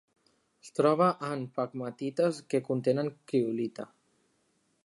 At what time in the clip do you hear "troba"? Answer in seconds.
0.77-1.09